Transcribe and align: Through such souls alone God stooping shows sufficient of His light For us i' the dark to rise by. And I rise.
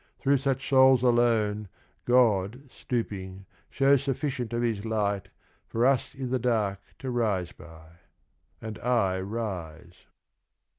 Through 0.17 0.37
such 0.39 0.67
souls 0.67 1.03
alone 1.03 1.67
God 2.05 2.63
stooping 2.71 3.45
shows 3.69 4.01
sufficient 4.01 4.51
of 4.51 4.63
His 4.63 4.83
light 4.83 5.29
For 5.67 5.85
us 5.85 6.15
i' 6.19 6.25
the 6.25 6.39
dark 6.39 6.81
to 6.97 7.11
rise 7.11 7.51
by. 7.51 7.99
And 8.59 8.79
I 8.79 9.19
rise. 9.21 10.07